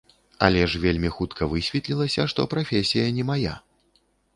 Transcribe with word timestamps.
Але 0.47 0.63
ж 0.71 0.81
вельмі 0.85 1.11
хутка 1.19 1.49
высветлілася, 1.53 2.21
што 2.35 2.49
прафесія 2.55 3.07
не 3.21 3.33
мая. 3.33 3.55